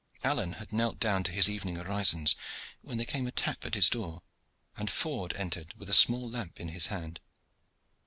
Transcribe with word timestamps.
Alleyne 0.23 0.53
had 0.53 0.73
knelt 0.73 0.99
down 0.99 1.21
to 1.21 1.31
his 1.31 1.47
evening 1.47 1.77
orisons, 1.77 2.33
when 2.81 2.97
there 2.97 3.05
came 3.05 3.27
a 3.27 3.31
tap 3.31 3.63
at 3.67 3.75
his 3.75 3.87
door, 3.87 4.23
and 4.75 4.89
Ford 4.89 5.31
entered 5.35 5.75
with 5.77 5.89
a 5.89 5.93
small 5.93 6.27
lamp 6.27 6.59
in 6.59 6.69
his 6.69 6.87
hand. 6.87 7.19